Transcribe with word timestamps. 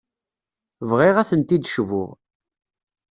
Bɣiɣ 0.89 1.15
ad 1.17 1.27
tent-id-cbuɣ. 1.29 2.09